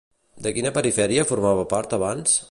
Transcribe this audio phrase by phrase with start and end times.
[0.45, 2.39] De quina perifèria formava part abans?